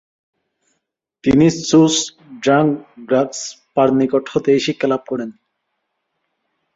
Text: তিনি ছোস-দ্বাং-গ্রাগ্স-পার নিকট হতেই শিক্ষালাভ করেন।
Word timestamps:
তিনি 1.23 1.47
ছোস-দ্বাং-গ্রাগ্স-পার 1.69 3.89
নিকট 3.99 4.23
হতেই 4.33 4.59
শিক্ষালাভ 4.65 5.01
করেন। 5.07 5.29